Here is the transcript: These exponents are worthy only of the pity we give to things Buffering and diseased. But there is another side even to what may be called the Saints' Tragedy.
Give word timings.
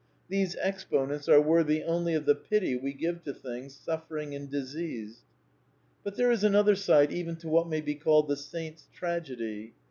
These 0.29 0.55
exponents 0.55 1.29
are 1.29 1.39
worthy 1.39 1.83
only 1.83 2.15
of 2.15 2.25
the 2.25 2.33
pity 2.33 2.75
we 2.75 2.91
give 2.91 3.21
to 3.23 3.35
things 3.35 3.79
Buffering 3.87 4.33
and 4.35 4.49
diseased. 4.49 5.21
But 6.03 6.15
there 6.15 6.31
is 6.31 6.43
another 6.43 6.73
side 6.75 7.13
even 7.13 7.35
to 7.35 7.47
what 7.47 7.67
may 7.69 7.81
be 7.81 7.93
called 7.93 8.27
the 8.27 8.35
Saints' 8.35 8.87
Tragedy. 8.91 9.73